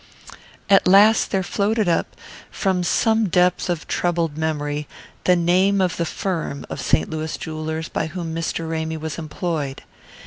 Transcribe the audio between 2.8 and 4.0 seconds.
some depth of